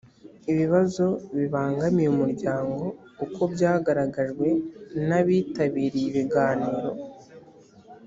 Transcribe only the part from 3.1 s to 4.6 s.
uko byagaragajwe